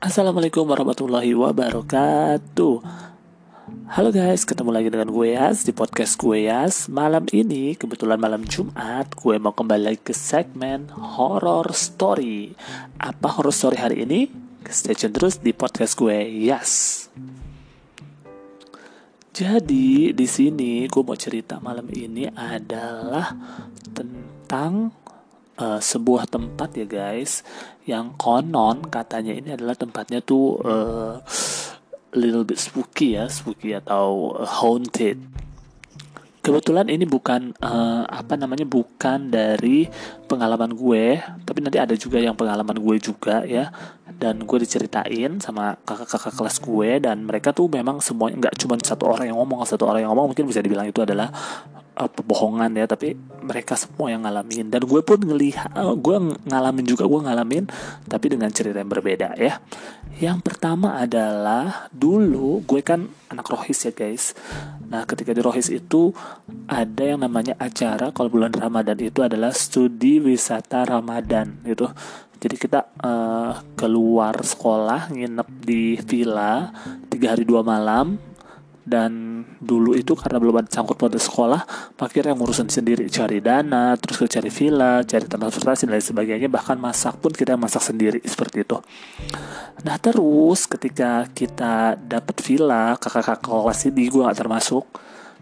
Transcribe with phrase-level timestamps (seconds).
[0.00, 2.76] Assalamualaikum warahmatullahi wabarakatuh.
[3.92, 6.88] Halo guys, ketemu lagi dengan gue Yas di podcast gue Yas.
[6.88, 12.56] Malam ini, kebetulan malam Jumat Gue mau kembali lagi ke segmen Horror Story.
[12.96, 14.32] Apa horror story hari ini?
[14.72, 16.16] Stay tune terus di podcast gue
[16.48, 17.04] Yas.
[19.36, 23.36] Jadi di sini gue mau cerita malam ini adalah
[23.92, 24.96] tentang
[25.60, 27.44] uh, sebuah tempat ya guys
[27.84, 31.20] yang konon katanya ini adalah tempatnya tuh uh,
[32.16, 35.20] little bit spooky ya spooky atau uh, haunted.
[36.40, 39.84] Kebetulan ini bukan uh, apa namanya bukan dari
[40.30, 43.74] pengalaman gue tapi nanti ada juga yang pengalaman gue juga ya.
[44.20, 49.10] Dan gue diceritain sama kakak-kakak kelas gue dan mereka tuh memang semuanya nggak cuma satu
[49.10, 49.66] orang yang ngomong.
[49.66, 51.32] Satu orang yang ngomong mungkin bisa dibilang itu adalah
[51.96, 52.84] uh, pebohongan ya.
[52.84, 54.68] Tapi mereka semua yang ngalamin.
[54.68, 56.16] Dan gue pun ngelihat uh, gue
[56.46, 57.64] ngalamin juga gue ngalamin
[58.06, 59.56] tapi dengan cerita yang berbeda ya.
[60.20, 64.36] Yang pertama adalah dulu gue kan anak rohis ya guys.
[64.92, 66.12] Nah ketika di rohis itu
[66.68, 71.88] ada yang namanya acara kalau bulan ramadan itu adalah studi wisata ramadan gitu.
[72.40, 76.72] Jadi kita uh, keluar sekolah nginep di villa
[77.12, 78.16] tiga hari dua malam
[78.80, 81.62] dan dulu itu karena belum ada sangkut pada sekolah
[82.00, 86.80] akhirnya ngurusin sendiri cari dana terus ke cari villa cari transportasi dan lain sebagainya bahkan
[86.80, 88.80] masak pun kita masak sendiri seperti itu.
[89.84, 94.84] Nah terus ketika kita dapat villa kakak-kakak kelas ini gue gak termasuk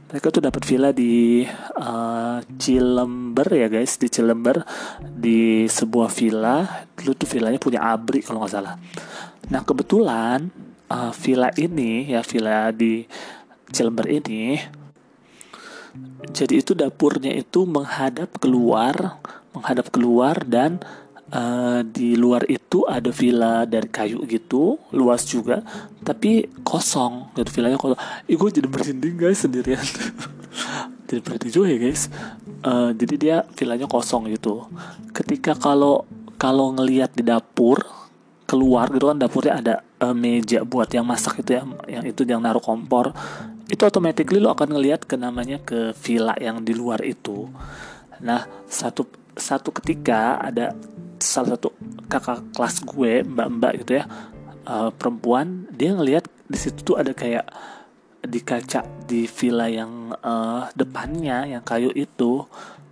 [0.08, 1.44] mereka tuh dapat villa di
[1.76, 4.00] uh, Cilember ya guys.
[4.00, 4.64] Di Cilember.
[5.04, 6.86] Di sebuah villa.
[6.96, 8.74] Dulu tuh villanya punya abri kalau nggak salah.
[9.52, 10.48] Nah kebetulan
[10.88, 13.04] uh, villa ini ya villa di
[13.68, 14.56] Cilember ini
[16.28, 19.18] jadi itu dapurnya itu menghadap keluar
[19.54, 20.78] menghadap keluar dan
[21.32, 25.64] uh, di luar itu ada villa dari kayu gitu luas juga
[26.02, 27.32] tapi kosong.
[27.36, 27.98] Gitu villanya kosong.
[28.28, 29.82] Ih, gue jadi merinding guys sendirian.
[31.08, 32.02] Jadi merinding juga ya guys.
[32.60, 34.68] Uh, jadi dia villanya kosong gitu.
[35.16, 36.04] Ketika kalau
[36.36, 37.80] kalau ngelihat di dapur
[38.44, 39.74] keluar gitu kan dapurnya ada
[40.04, 43.12] uh, meja buat yang masak itu ya yang itu yang naruh kompor
[43.68, 47.52] itu automatically lo akan ngelihat ke namanya ke villa yang di luar itu.
[48.24, 49.04] Nah satu
[49.36, 50.72] satu ketika ada
[51.20, 51.74] salah satu
[52.06, 54.04] kakak kelas gue mbak-mbak gitu ya
[54.68, 57.48] uh, perempuan dia ngelihat di situ tuh ada kayak
[58.18, 62.44] di kaca di villa yang uh, depannya yang kayu itu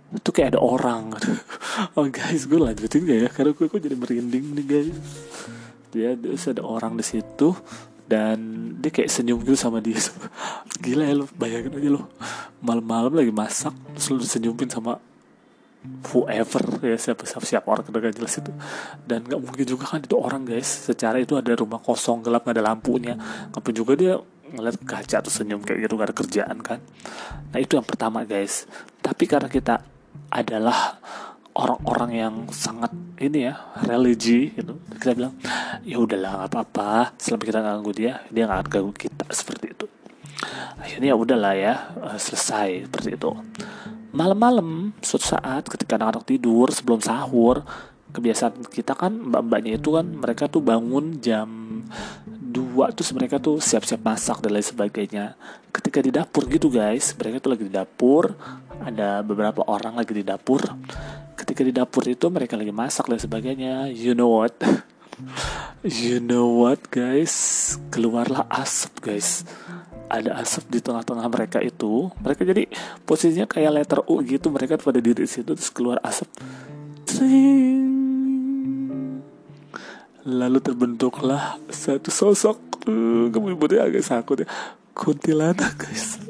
[0.07, 1.11] itu kayak ada orang.
[1.93, 3.29] Oh guys gue lanjutin gak ya?
[3.29, 4.97] Karena gue kok jadi merinding nih guys.
[5.93, 7.53] Dia terus ada orang di situ
[8.09, 8.37] dan
[8.81, 9.99] dia kayak senyum gitu sama dia.
[10.83, 12.09] Gila ya lo bayangin aja lo
[12.65, 14.25] malam-malam lagi masak terus lo
[14.65, 14.97] sama
[16.11, 18.51] whoever ya siapa siapa siapa orang udah jelas itu.
[19.05, 22.55] Dan nggak mungkin juga kan itu orang guys secara itu ada rumah kosong gelap nggak
[22.59, 23.15] ada lampunya.
[23.53, 24.13] Ngapain juga dia
[24.47, 26.79] ngeliat kaca atau senyum kayak gitu gak ada kerjaan kan.
[27.51, 28.63] Nah itu yang pertama guys.
[29.03, 29.83] Tapi karena kita
[30.31, 30.99] adalah
[31.57, 33.57] orang-orang yang sangat ini ya
[33.89, 35.33] religi gitu kita bilang
[35.81, 39.85] ya udahlah nggak apa-apa selama kita ganggu dia dia nggak akan ganggu kita seperti itu.
[40.77, 43.31] Akhirnya ya udahlah ya eh, selesai seperti itu
[44.17, 47.61] malam-malam suatu saat ketika anak-anak tidur sebelum sahur
[48.09, 51.49] kebiasaan kita kan mbak-mbaknya itu kan mereka tuh bangun jam
[52.33, 55.25] dua terus mereka tuh siap-siap masak dan lain sebagainya.
[55.69, 58.33] Ketika di dapur gitu guys mereka tuh lagi di dapur
[58.81, 60.65] ada beberapa orang lagi di dapur.
[61.37, 63.93] Ketika di dapur itu mereka lagi masak dan sebagainya.
[63.93, 64.57] You know what
[65.83, 67.75] you know what guys?
[67.89, 69.45] Keluarlah asap guys.
[70.07, 72.07] Ada asap di tengah-tengah mereka itu.
[72.23, 72.63] Mereka jadi
[73.03, 74.53] posisinya kayak letter U gitu.
[74.53, 76.29] Mereka pada diri situ terus keluar asap.
[80.27, 82.57] Lalu terbentuklah satu sosok.
[82.87, 84.47] Uh, kamu ibunya agak sakit ya.
[84.95, 86.21] Kuntilanak guys.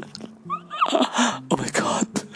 [1.52, 2.27] Oh my god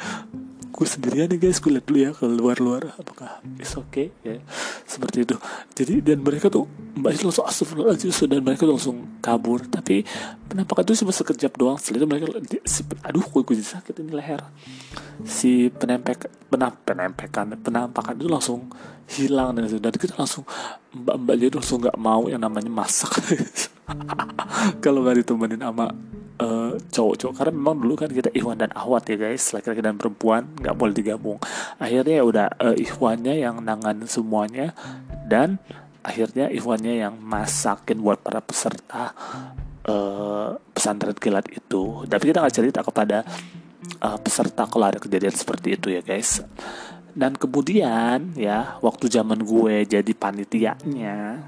[0.82, 1.62] gue sendirian nih guys.
[1.62, 4.10] Gue lihat dulu ya ke luar-luar apakah is okay?
[4.26, 4.42] ya.
[4.90, 5.38] Seperti itu.
[5.78, 6.66] Jadi dan mereka tuh
[6.98, 9.62] mbak itu langsung astagfirullahaladzim dan mereka langsung kabur.
[9.70, 10.02] Tapi
[10.50, 12.26] penampakan itu cuma sekejap doang setelah itu mereka
[12.66, 14.42] si, aduh gue, gue sakit ini leher.
[15.22, 18.66] Si penempek penam, penempekan penampakan itu langsung
[19.06, 20.50] hilang dan, dan kita langsung
[20.92, 23.12] mbak mbaknya itu langsung nggak mau yang namanya masak.
[24.84, 25.92] Kalau nggak ditemenin sama
[26.42, 27.34] uh, cowok-cowok.
[27.36, 30.94] Karena memang dulu kan kita Ikhwan dan Ahwat ya guys laki-laki dan perempuan nggak boleh
[30.96, 31.40] digabung.
[31.80, 34.76] Akhirnya ya udah uh, Ikhwannya yang nangan semuanya
[35.28, 35.62] dan
[36.04, 39.16] akhirnya Ikhwannya yang masakin buat para peserta
[39.88, 42.04] uh, pesantren kilat itu.
[42.04, 43.24] Tapi kita nggak cerita kepada
[44.04, 46.42] uh, peserta kalau ada kejadian seperti itu ya guys
[47.14, 51.44] dan kemudian ya waktu zaman gue jadi panitianya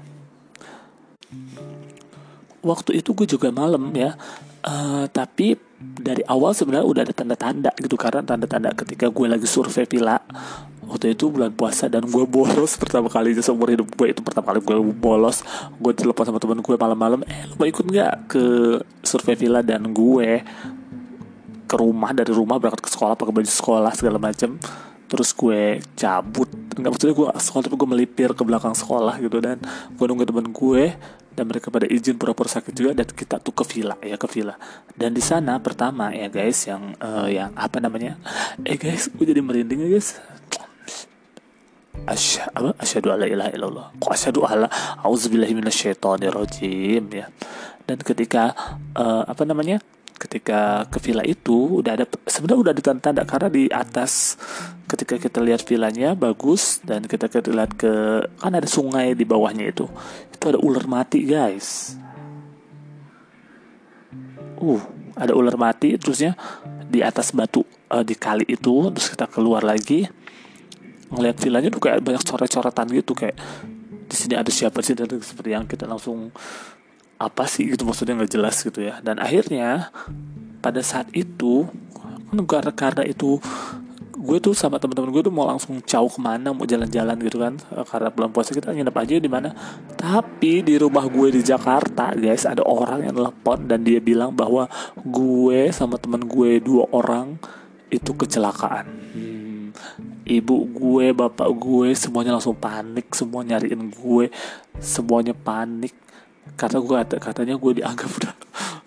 [2.64, 4.16] waktu itu gue juga malam ya
[4.64, 9.84] uh, tapi dari awal sebenarnya udah ada tanda-tanda gitu karena tanda-tanda ketika gue lagi survei
[9.84, 10.16] villa
[10.84, 14.60] waktu itu bulan puasa dan gue bolos pertama kali seumur hidup gue itu pertama kali
[14.64, 15.44] gue bolos
[15.76, 18.44] gue telepon sama temen gue malam-malam eh lu mau ikut nggak ke
[19.04, 19.60] survei villa?
[19.64, 20.44] Dan gue
[21.64, 24.60] ke rumah dari rumah berangkat ke sekolah pakai baju sekolah segala macam
[25.14, 29.62] terus gue cabut nggak maksudnya gue sekolah tapi gue melipir ke belakang sekolah gitu dan
[29.94, 30.90] gue nunggu temen gue
[31.38, 34.58] dan mereka pada izin pura-pura sakit juga dan kita tuh ke villa ya ke villa
[34.98, 38.18] dan di sana pertama ya guys yang uh, yang apa namanya
[38.66, 40.18] eh guys gue jadi merinding ya guys
[42.04, 42.76] Asya, apa?
[42.76, 43.86] Asyhadu alla ilaha illallah.
[43.96, 44.68] Kok asyhadu alla
[45.00, 47.32] auzubillahi minasyaitonirrajim ya.
[47.88, 48.52] Dan ketika
[48.92, 49.80] uh, apa namanya?
[50.14, 54.38] Ketika ke villa itu udah ada sebenarnya udah tanda-tanda karena di atas
[54.86, 57.92] ketika kita lihat villanya bagus dan kita kita lihat ke
[58.38, 59.90] kan ada sungai di bawahnya itu.
[60.30, 61.98] Itu ada ular mati guys.
[64.60, 66.34] Uh ada ular mati terusnya
[66.90, 70.06] di atas batu uh, di kali itu terus kita keluar lagi
[71.14, 73.38] ngelihat villanya tuh kayak banyak coret-coretan gitu kayak
[74.04, 76.34] di sini ada siapa sih dan seperti yang kita langsung
[77.18, 78.98] apa sih gitu maksudnya nggak jelas gitu ya.
[79.00, 79.90] Dan akhirnya
[80.64, 81.68] pada saat itu
[82.34, 83.38] kan karena itu
[84.14, 87.60] gue tuh sama teman-teman gue tuh mau langsung jauh ke mana mau jalan-jalan gitu kan
[87.60, 89.52] karena bulan puasa kita nginep aja di mana.
[89.94, 94.64] Tapi di rumah gue di Jakarta guys ada orang yang telepon dan dia bilang bahwa
[94.96, 97.36] gue sama teman gue dua orang
[97.92, 98.86] itu kecelakaan.
[99.12, 99.64] Hmm,
[100.24, 104.32] ibu gue bapak gue semuanya langsung panik semua nyariin gue
[104.80, 105.92] semuanya panik
[106.54, 108.34] karena gue katanya gue dianggap udah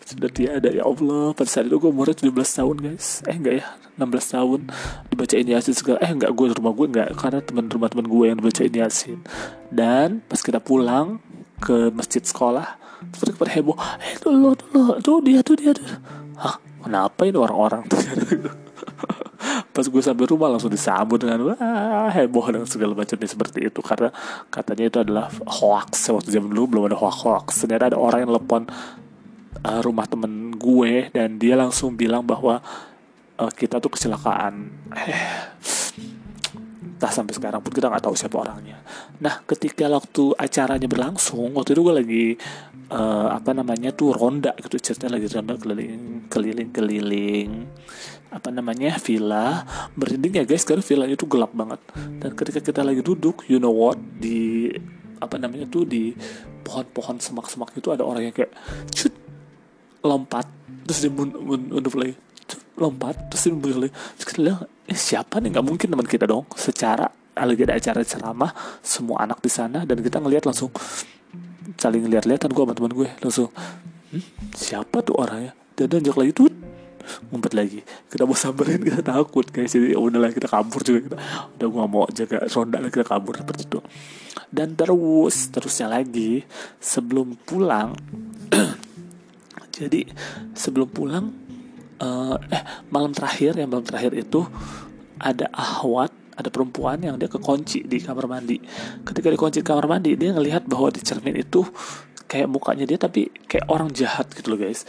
[0.07, 1.35] sudah tiada ya Allah.
[1.35, 3.07] Pada saat itu gue umurnya 17 tahun guys.
[3.27, 3.65] Eh enggak ya?
[3.99, 4.59] 16 tahun.
[5.11, 5.99] Dibacain yasin segala.
[5.99, 7.09] Eh enggak gue rumah gue enggak.
[7.19, 9.19] Karena teman rumah teman gue yang dibacain yasin.
[9.67, 11.19] Dan pas kita pulang
[11.59, 14.53] ke masjid sekolah terus pada heboh eh tuh lo
[15.01, 15.85] tuh dia tuh dia tuh.
[16.39, 16.57] Hah?
[16.87, 17.83] Kenapa ini orang-orang?
[17.91, 17.99] Tuh
[19.77, 23.85] pas gue sampai rumah langsung disambut dengan wah heboh dan segala macamnya seperti itu.
[23.85, 24.09] Karena
[24.49, 26.09] katanya itu adalah hoax.
[26.09, 27.47] Waktu zaman dulu belum ada hoax hoax.
[27.61, 28.61] Ternyata ada orang yang telepon
[29.61, 32.57] uh, rumah temen gue dan dia langsung bilang bahwa
[33.37, 34.73] uh, kita tuh kecelakaan.
[34.97, 36.16] Eh
[36.97, 38.81] entah sampai sekarang pun kita nggak tahu siapa orangnya.
[39.21, 42.25] Nah, ketika waktu acaranya berlangsung, waktu itu gue lagi
[42.89, 47.49] uh, apa namanya tuh ronda gitu, ceritanya lagi ronda keliling keliling keliling
[48.33, 49.61] apa namanya villa.
[49.93, 51.85] Merinding ya guys karena villanya itu gelap banget.
[51.93, 54.73] Dan ketika kita lagi duduk you know what di
[55.21, 56.17] apa namanya tuh di
[56.65, 58.53] pohon-pohon semak-semak itu ada orang yang kayak
[58.93, 59.13] cut
[60.05, 60.45] lompat
[60.85, 62.15] terus dia mundur lagi
[62.77, 65.57] lompat terus lagi terus lihat eh, siapa nih?
[65.57, 66.45] Nggak mungkin teman kita dong.
[66.55, 68.51] Secara lagi ada acara ceramah
[68.81, 70.73] semua anak di sana dan kita ngelihat langsung
[71.77, 75.53] saling lihat-lihatan gue sama teman gue langsung hmm, siapa tuh orangnya?
[75.77, 76.49] Dan dan lagi tuh
[77.29, 77.79] ngumpet lagi.
[78.09, 79.71] Kita mau samperin kita takut guys.
[79.71, 80.99] Jadi ya udahlah kita kabur juga.
[81.07, 81.17] Kita
[81.57, 83.79] udah gua mau jaga ronda kita kabur seperti itu.
[84.47, 86.43] Dan terus terusnya lagi
[86.79, 87.95] sebelum pulang
[89.77, 90.07] jadi
[90.55, 91.25] sebelum pulang
[92.01, 92.63] uh, eh
[92.93, 94.45] malam terakhir yang malam terakhir itu
[95.17, 98.61] ada ahwat ada perempuan yang dia kekunci di kamar mandi.
[99.01, 101.65] Ketika dikunci di kamar mandi dia ngelihat bahwa di cermin itu
[102.29, 104.85] kayak mukanya dia tapi kayak orang jahat gitu loh guys.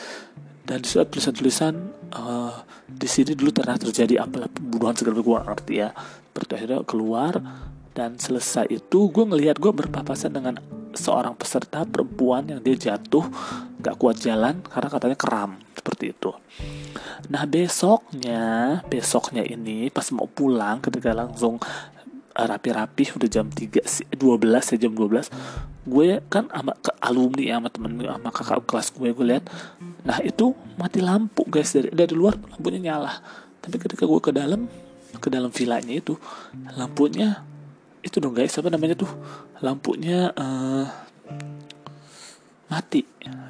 [0.69, 1.75] Dan di tulisan-tulisan
[2.12, 5.88] uh, di sini dulu pernah terjadi apalah pembunuhan segala gue ngerti ya.
[6.37, 7.33] Berarti akhirnya keluar
[7.97, 10.61] dan selesai itu gue ngelihat gue berpapasan dengan
[10.99, 13.23] seorang peserta perempuan yang dia jatuh
[13.78, 16.35] gak kuat jalan karena katanya kram seperti itu.
[17.31, 18.43] Nah besoknya
[18.90, 21.62] besoknya ini pas mau pulang ketika langsung
[22.38, 24.14] rapi-rapi udah jam 3 12
[24.47, 25.26] ya jam 12
[25.90, 29.45] gue kan sama ke alumni ya sama temen sama kakak kelas gue gue lihat
[30.07, 33.12] nah itu mati lampu guys dari dari luar lampunya nyala.
[33.59, 34.71] Tapi ketika gue ke dalam
[35.19, 36.14] ke dalam villanya itu
[36.78, 37.43] lampunya
[38.02, 39.11] itu dong guys apa namanya tuh?
[39.62, 40.87] Lampunya uh,
[42.69, 43.02] mati.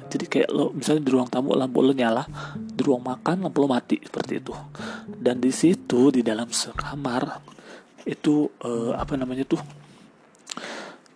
[0.09, 2.25] Jadi kayak lo misalnya di ruang tamu lampu lo nyala
[2.57, 4.53] di ruang makan lampu lo mati seperti itu.
[5.05, 7.43] Dan di situ di dalam sekamar
[8.07, 9.61] itu uh, apa namanya tuh?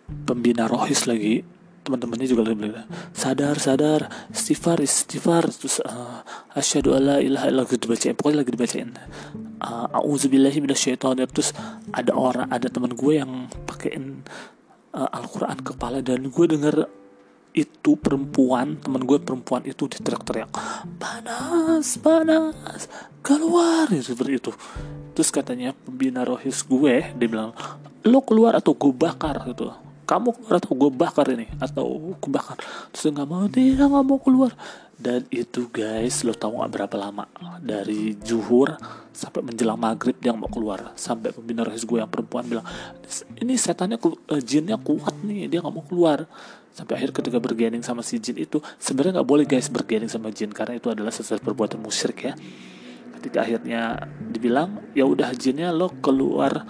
[0.04, 1.53] Pembina rohis lagi
[1.84, 5.44] teman-temannya juga bilang sadar sadar istighfar istighfar.
[5.52, 6.24] Terus uh,
[6.56, 8.16] asyhadu alla ilaha illallah gitu dibacain.
[8.16, 8.90] Pokoknya lagi dibacain.
[9.60, 11.28] Uh, auzubillahi minasyaitonir.
[11.28, 11.52] Terus
[11.92, 14.24] ada orang ada teman gue yang pakein
[14.96, 16.88] uh, Al-Qur'an kepala dan gue denger
[17.54, 20.50] itu perempuan teman gue perempuan itu diteriak-teriak
[20.98, 22.90] panas panas
[23.22, 24.50] keluar ya, seperti itu.
[25.14, 27.54] Terus katanya pembina rohis gue dia bilang
[28.02, 29.70] lo keluar atau gue bakar gitu
[30.04, 31.48] kamu keluar atau gue bakar ini?
[31.58, 32.60] Atau gue bakar.
[32.92, 34.52] Terus nggak mau dia nggak mau keluar.
[34.94, 37.26] Dan itu guys lo tahu nggak berapa lama?
[37.58, 38.78] Dari juhur
[39.10, 40.94] sampai menjelang maghrib dia mau keluar.
[40.94, 42.66] Sampai pembina rohis gue yang perempuan bilang
[43.42, 46.28] ini setannya uh, jinnya kuat nih dia nggak mau keluar.
[46.74, 50.54] Sampai akhir ketika bergening sama si jin itu sebenarnya nggak boleh guys bergening sama jin.
[50.54, 52.34] Karena itu adalah sesuatu perbuatan musyrik ya.
[53.18, 56.62] Ketika akhirnya dibilang ya udah jinnya lo keluar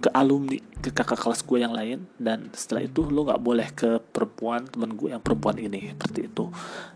[0.00, 4.00] ke alumni ke kakak kelas gue yang lain dan setelah itu lo nggak boleh ke
[4.00, 6.48] perempuan teman gue yang perempuan ini seperti itu.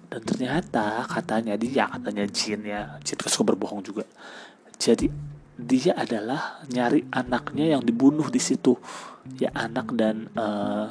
[0.09, 4.09] Dan ternyata katanya dia katanya Jin ya Jin kan suka berbohong juga.
[4.81, 5.13] Jadi
[5.55, 8.75] dia adalah nyari anaknya yang dibunuh di situ.
[9.37, 10.91] Ya anak dan uh,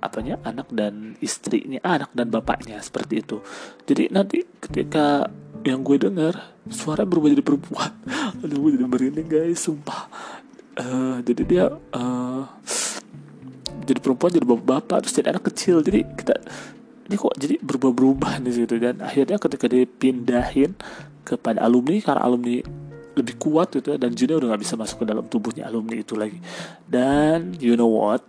[0.00, 3.42] apanya anak dan istrinya ah, anak dan bapaknya seperti itu.
[3.84, 5.28] Jadi nanti ketika
[5.60, 7.92] yang gue dengar suara berubah jadi perempuan.
[8.42, 10.08] Aduh gue jadi merinding guys sumpah
[10.80, 12.44] uh, jadi dia uh,
[13.84, 15.84] jadi perempuan jadi bapak-bapak terus jadi anak kecil.
[15.84, 16.34] Jadi kita
[17.10, 20.78] ini kok jadi berubah-berubah di situ dan akhirnya ketika dipindahin
[21.26, 22.62] kepada alumni karena alumni
[23.18, 26.38] lebih kuat gitu dan Junia udah nggak bisa masuk ke dalam tubuhnya alumni itu lagi.
[26.86, 28.22] Dan you know what?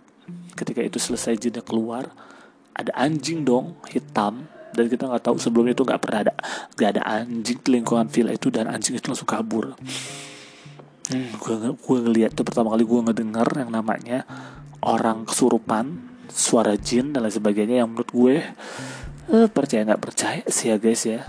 [0.58, 2.10] Ketika itu selesai jinnya keluar
[2.74, 4.50] ada anjing dong hitam.
[4.72, 6.32] Dan kita nggak tahu sebelumnya itu nggak pernah ada
[6.80, 9.76] nggak ada anjing di lingkungan villa itu dan anjing itu langsung kabur
[11.10, 14.22] gue gue ngeliat tuh pertama kali gue ngedengar yang namanya
[14.82, 18.34] orang kesurupan suara jin dan lain sebagainya yang menurut gue
[19.32, 21.26] eh, percaya nggak percaya sih ya guys ya.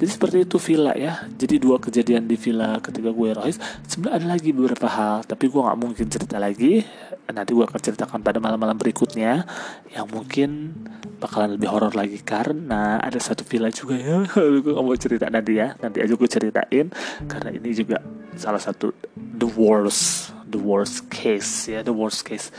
[0.00, 1.28] Jadi seperti itu villa ya.
[1.28, 5.60] Jadi dua kejadian di villa ketika gue rohis sebenarnya ada lagi beberapa hal tapi gue
[5.60, 6.84] nggak mungkin cerita lagi.
[7.30, 9.44] Nanti gue akan ceritakan pada malam-malam berikutnya
[9.92, 10.72] yang mungkin
[11.20, 14.24] bakalan lebih horor lagi karena ada satu villa juga ya.
[14.64, 15.76] Gue gak mau cerita nanti ya.
[15.78, 16.86] Nanti aja gue ceritain
[17.28, 18.00] karena ini juga
[18.38, 22.50] salah satu the worst the worst case ya the worst case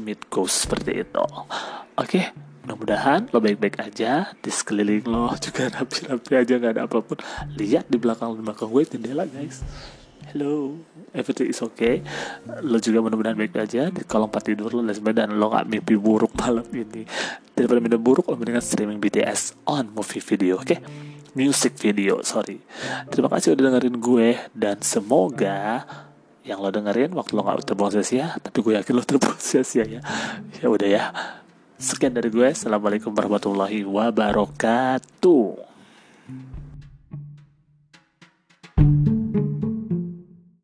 [0.00, 1.20] meet ghost seperti itu.
[1.20, 1.52] Oke
[2.00, 2.24] okay,
[2.64, 7.20] mudah-mudahan lo baik-baik aja di sekeliling lo juga rapi-rapi aja nggak ada apa pun.
[7.60, 9.60] Lihat di belakang di belakang gue jendela guys.
[10.32, 10.80] Hello
[11.12, 12.00] everything is okay.
[12.64, 14.80] Lo juga mudah-mudahan baik aja di kolom tidur lo
[15.12, 17.04] dan lo gak mimpi buruk malam ini.
[17.52, 20.72] Daripada mimpi buruk lo mendingan streaming BTS on movie video oke?
[20.72, 20.80] okay?
[21.32, 22.60] Music video sorry.
[23.08, 25.84] Terima kasih udah dengerin gue dan semoga
[26.42, 30.00] yang lo dengerin waktu lo gak terbuang sia-sia tapi gue yakin lo terbuang sia-sia ya.
[30.60, 31.04] Ya udah ya.
[31.82, 32.46] Sekian dari gue.
[32.46, 35.71] Assalamualaikum warahmatullahi wabarakatuh